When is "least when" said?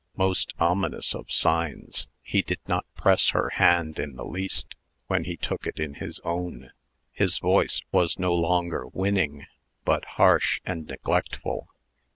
4.25-5.25